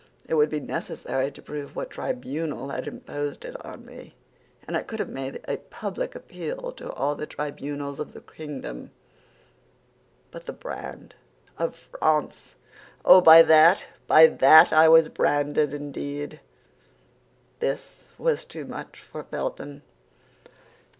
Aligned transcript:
—it 0.27 0.33
would 0.33 0.49
be 0.49 0.59
necessary 0.59 1.29
to 1.29 1.43
prove 1.43 1.75
what 1.75 1.91
tribunal 1.91 2.69
had 2.69 2.87
imposed 2.87 3.45
it 3.45 3.55
on 3.63 3.85
me, 3.85 4.15
and 4.67 4.75
I 4.75 4.81
could 4.81 4.97
have 4.97 5.09
made 5.11 5.45
a 5.47 5.57
public 5.57 6.15
appeal 6.15 6.71
to 6.77 6.91
all 6.93 7.13
the 7.13 7.27
tribunals 7.27 7.99
of 7.99 8.13
the 8.13 8.21
kingdom; 8.21 8.89
but 10.31 10.47
the 10.47 10.53
brand 10.53 11.13
of 11.59 11.75
France!—oh, 11.75 13.21
by 13.21 13.43
that, 13.43 13.85
by 14.07 14.25
that 14.25 14.73
I 14.73 14.89
was 14.89 15.07
branded 15.07 15.71
indeed!" 15.71 16.39
This 17.59 18.09
was 18.17 18.43
too 18.43 18.65
much 18.65 18.99
for 19.01 19.23
Felton. 19.23 19.83